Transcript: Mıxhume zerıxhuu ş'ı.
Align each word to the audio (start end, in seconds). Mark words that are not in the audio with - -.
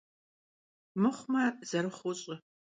Mıxhume 1.01 1.43
zerıxhuu 1.69 2.13
ş'ı. 2.19 2.35